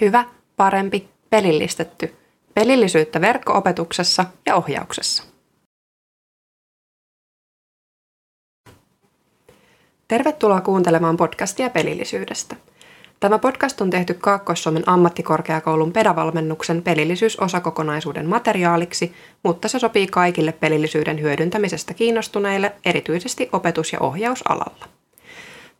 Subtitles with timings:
[0.00, 0.24] Hyvä,
[0.56, 2.16] parempi, pelillistetty.
[2.54, 5.22] Pelillisyyttä verkko-opetuksessa ja ohjauksessa.
[10.08, 12.56] Tervetuloa kuuntelemaan podcastia pelillisyydestä.
[13.20, 21.94] Tämä podcast on tehty Kaakkois-Suomen ammattikorkeakoulun pedavalmennuksen pelillisyysosakokonaisuuden materiaaliksi, mutta se sopii kaikille pelillisyyden hyödyntämisestä
[21.94, 24.97] kiinnostuneille, erityisesti opetus- ja ohjausalalla.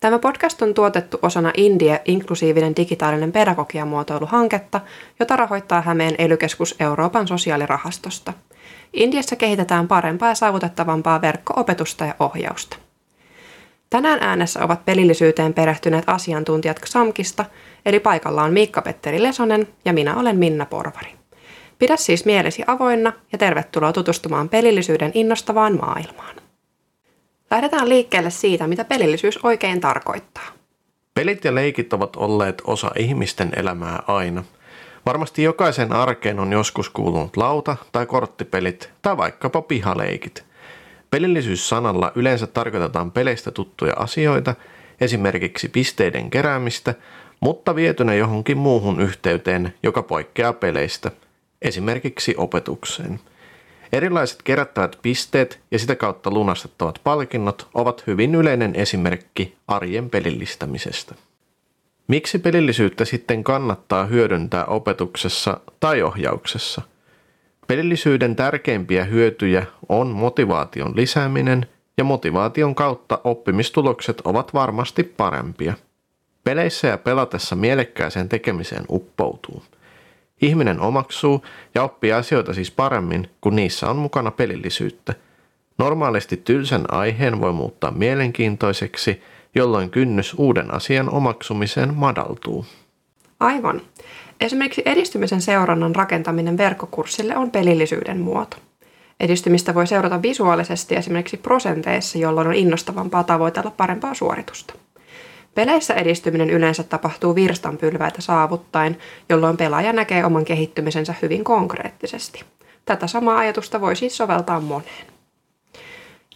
[0.00, 4.80] Tämä podcast on tuotettu osana Indie inklusiivinen digitaalinen pedagogiamuotoiluhanketta,
[5.20, 8.32] jota rahoittaa Hämeen elykeskus Euroopan sosiaalirahastosta.
[8.92, 12.76] Indiassa kehitetään parempaa ja saavutettavampaa verkko-opetusta ja ohjausta.
[13.90, 17.44] Tänään äänessä ovat pelillisyyteen perehtyneet asiantuntijat XAMKista,
[17.86, 21.10] eli paikalla on Miikka-Petteri Lesonen ja minä olen Minna Porvari.
[21.78, 26.45] Pidä siis mielesi avoinna ja tervetuloa tutustumaan pelillisyyden innostavaan maailmaan.
[27.50, 30.46] Lähdetään liikkeelle siitä, mitä pelillisyys oikein tarkoittaa.
[31.14, 34.44] Pelit ja leikit ovat olleet osa ihmisten elämää aina.
[35.06, 40.44] Varmasti jokaisen arkeen on joskus kuulunut lauta- tai korttipelit tai vaikkapa pihaleikit.
[41.10, 44.54] Pelillisyys-sanalla yleensä tarkoitetaan peleistä tuttuja asioita,
[45.00, 46.94] esimerkiksi pisteiden keräämistä,
[47.40, 51.10] mutta vietynä johonkin muuhun yhteyteen, joka poikkeaa peleistä,
[51.62, 53.20] esimerkiksi opetukseen–
[53.96, 61.14] Erilaiset kerättävät pisteet ja sitä kautta lunastettavat palkinnot ovat hyvin yleinen esimerkki arjen pelillistämisestä.
[62.08, 66.82] Miksi pelillisyyttä sitten kannattaa hyödyntää opetuksessa tai ohjauksessa?
[67.66, 71.66] Pelillisyyden tärkeimpiä hyötyjä on motivaation lisääminen
[71.98, 75.74] ja motivaation kautta oppimistulokset ovat varmasti parempia.
[76.44, 79.62] Peleissä ja pelatessa mielekkääseen tekemiseen uppoutuu–
[80.42, 85.14] Ihminen omaksuu ja oppii asioita siis paremmin, kun niissä on mukana pelillisyyttä.
[85.78, 89.22] Normaalisti tylsän aiheen voi muuttaa mielenkiintoiseksi,
[89.54, 92.66] jolloin kynnys uuden asian omaksumiseen madaltuu.
[93.40, 93.82] Aivan.
[94.40, 98.56] Esimerkiksi edistymisen seurannan rakentaminen verkkokurssille on pelillisyyden muoto.
[99.20, 104.74] Edistymistä voi seurata visuaalisesti esimerkiksi prosenteissa, jolloin on innostavampaa tavoitella parempaa suoritusta.
[105.56, 108.96] Peleissä edistyminen yleensä tapahtuu virstanpylväitä saavuttaen,
[109.28, 112.44] jolloin pelaaja näkee oman kehittymisensä hyvin konkreettisesti.
[112.84, 115.06] Tätä samaa ajatusta voi siis soveltaa moneen.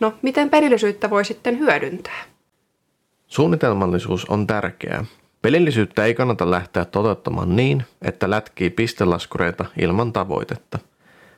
[0.00, 2.22] No, miten pelillisyyttä voi sitten hyödyntää?
[3.26, 5.04] Suunnitelmallisuus on tärkeää.
[5.42, 10.78] Pelillisyyttä ei kannata lähteä toteuttamaan niin, että lätkii pistelaskureita ilman tavoitetta.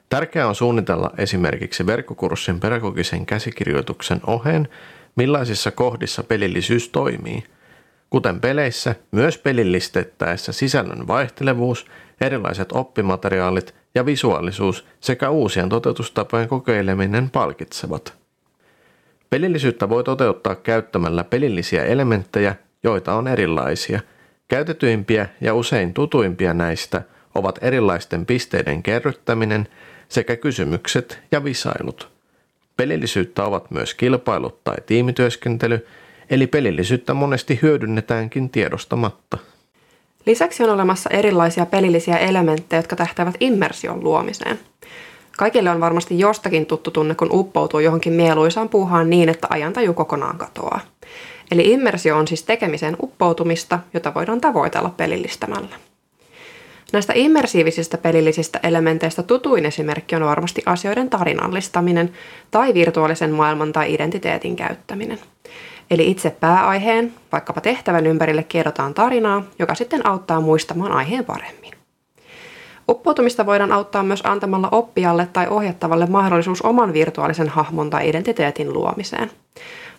[0.09, 4.69] Tärkeää on suunnitella esimerkiksi verkkokurssin pedagogisen käsikirjoituksen oheen,
[5.16, 7.44] millaisissa kohdissa pelillisyys toimii–
[8.12, 11.86] Kuten peleissä, myös pelillistettäessä sisällön vaihtelevuus,
[12.20, 18.14] erilaiset oppimateriaalit ja visuaalisuus sekä uusien toteutustapojen kokeileminen palkitsevat.
[19.30, 24.00] Pelillisyyttä voi toteuttaa käyttämällä pelillisiä elementtejä, joita on erilaisia.
[24.48, 27.02] Käytetyimpiä ja usein tutuimpia näistä
[27.34, 29.68] ovat erilaisten pisteiden kerryttäminen
[30.08, 32.10] sekä kysymykset ja visailut.
[32.76, 35.86] Pelillisyyttä ovat myös kilpailut tai tiimityöskentely–
[36.32, 39.38] eli pelillisyyttä monesti hyödynnetäänkin tiedostamatta.
[40.26, 44.59] Lisäksi on olemassa erilaisia pelillisiä elementtejä, jotka tähtävät immersion luomiseen.
[45.38, 50.38] Kaikille on varmasti jostakin tuttu tunne, kun uppoutuu johonkin mieluisaan puuhaan niin, että ajantaju kokonaan
[50.38, 50.81] katoaa.
[51.50, 55.76] Eli immersio on siis tekemisen uppoutumista, jota voidaan tavoitella pelillistämällä.
[56.92, 62.12] Näistä immersiivisistä pelillisistä elementeistä tutuin esimerkki on varmasti asioiden tarinallistaminen
[62.50, 65.19] tai virtuaalisen maailman tai identiteetin käyttäminen.
[65.92, 71.72] Eli itse pääaiheen, vaikkapa tehtävän ympärille kerrotaan tarinaa, joka sitten auttaa muistamaan aiheen paremmin.
[72.88, 79.30] Uppoutumista voidaan auttaa myös antamalla oppijalle tai ohjattavalle mahdollisuus oman virtuaalisen hahmon tai identiteetin luomiseen.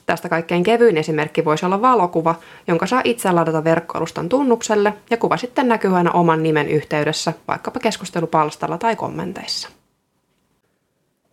[0.06, 2.36] Tästä kaikkein kevyin esimerkki voisi olla valokuva,
[2.68, 7.80] jonka saa itse ladata verkkoalustan tunnukselle ja kuva sitten näkyy aina oman nimen yhteydessä, vaikkapa
[7.80, 9.70] keskustelupalstalla tai kommenteissa.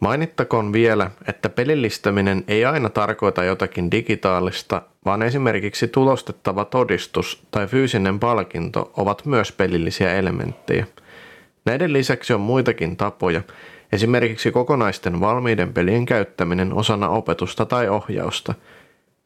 [0.00, 8.21] Mainittakoon vielä, että pelillistäminen ei aina tarkoita jotakin digitaalista, vaan esimerkiksi tulostettava todistus tai fyysinen
[8.21, 10.86] palkinto ovat myös pelillisiä elementtejä.
[11.65, 13.42] Näiden lisäksi on muitakin tapoja,
[13.92, 18.54] esimerkiksi kokonaisten valmiiden pelien käyttäminen osana opetusta tai ohjausta.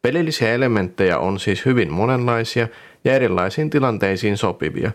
[0.02, 2.69] Pelillisiä elementtejä on siis hyvin monenlaisia
[3.04, 4.93] ja erilaisiin tilanteisiin sopivia.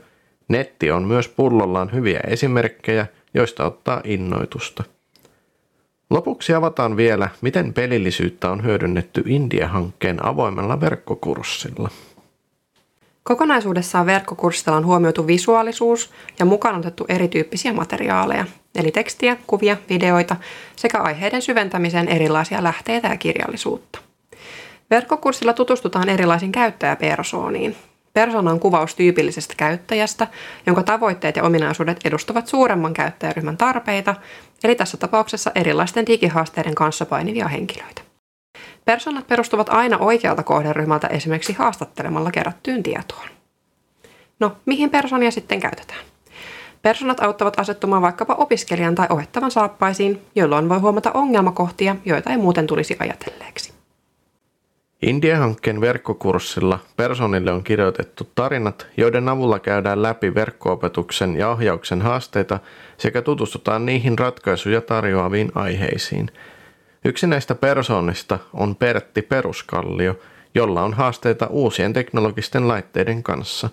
[0.48, 4.84] Netti on myös pullollaan hyviä esimerkkejä, joista ottaa innoitusta.
[6.10, 11.90] Lopuksi avataan vielä, miten pelillisyyttä on hyödynnetty India-hankkeen avoimella verkkokurssilla.
[13.24, 18.46] Kokonaisuudessaan verkkokurssilla on huomioitu visuaalisuus ja mukaan otettu erityyppisiä materiaaleja,
[18.76, 20.36] eli tekstiä, kuvia, videoita
[20.76, 24.00] sekä aiheiden syventämiseen erilaisia lähteitä ja kirjallisuutta.
[24.92, 27.76] Verkkokurssilla tutustutaan erilaisiin käyttäjäpersooniin.
[28.20, 30.28] Persona on kuvaus tyypillisestä käyttäjästä,
[30.66, 34.16] jonka tavoitteet ja ominaisuudet edustavat suuremman käyttäjäryhmän tarpeita,
[34.64, 38.02] eli tässä tapauksessa erilaisten digihaasteiden kanssa painivia henkilöitä.
[38.86, 43.28] Personat perustuvat aina oikealta kohderyhmältä esimerkiksi haastattelemalla kerättyyn tietoon.
[44.40, 46.02] No, mihin personia sitten käytetään?
[46.82, 52.68] Personat auttavat asettumaan vaikkapa opiskelijan tai opettavan saappaisiin, jolloin voi huomata ongelmakohtia, joita ei muuten
[52.68, 53.79] tulisi ajatelleeksi.
[55.02, 62.60] India-hankkeen verkkokurssilla personille on kirjoitettu tarinat, joiden avulla käydään läpi verkkoopetuksen ja ohjauksen haasteita
[62.98, 66.32] sekä tutustutaan niihin ratkaisuja tarjoaviin aiheisiin.
[67.06, 70.20] Yksi näistä persoonista on Pertti Peruskallio,
[70.56, 73.70] jolla on haasteita uusien teknologisten laitteiden kanssa.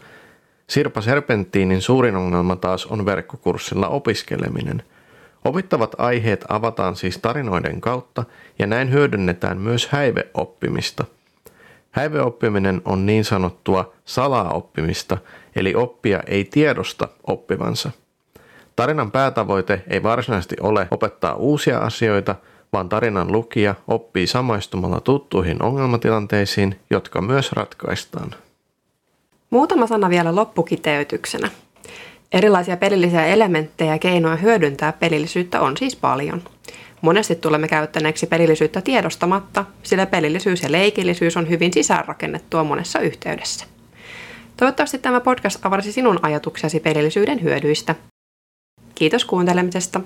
[0.67, 4.82] Sirpa Serpenttiinin suurin ongelma taas on verkkokurssilla opiskeleminen.
[5.44, 8.25] Opittavat aiheet avataan siis tarinoiden kautta
[8.58, 11.05] ja näin hyödynnetään myös häiveoppimista–
[11.96, 15.19] Häiveoppiminen on niin sanottua salaa-oppimista,
[15.56, 17.90] eli oppia ei tiedosta oppivansa.
[18.76, 22.34] Tarinan päätavoite ei varsinaisesti ole opettaa uusia asioita,
[22.72, 28.34] vaan tarinan lukija oppii samaistumalla tuttuihin ongelmatilanteisiin, jotka myös ratkaistaan.
[29.50, 31.50] Muutama sana vielä loppukiteytyksenä.
[32.32, 36.42] Erilaisia pelillisiä elementtejä ja keinoja hyödyntää pelillisyyttä on siis paljon–
[37.06, 43.66] Monesti tulemme käyttäneeksi pelillisyyttä tiedostamatta, sillä pelillisyys ja leikillisyys on hyvin sisäänrakennettua monessa yhteydessä.
[44.56, 47.94] Toivottavasti tämä podcast avarsi sinun ajatuksiasi pelillisyyden hyödyistä.
[48.94, 50.00] Kiitos kuuntelemisesta.